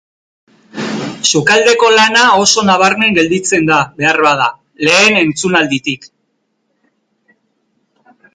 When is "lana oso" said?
1.95-2.63